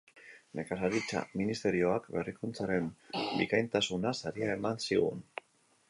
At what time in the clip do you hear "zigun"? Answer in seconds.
4.89-5.23